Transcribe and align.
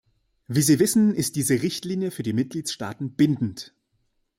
Wie 0.47 0.63
Sie 0.63 0.79
wissen, 0.79 1.13
ist 1.13 1.35
diese 1.35 1.61
Richtlinie 1.61 2.09
für 2.09 2.23
die 2.23 2.33
Mitgliedstaaten 2.33 3.11
bindend. 3.13 3.75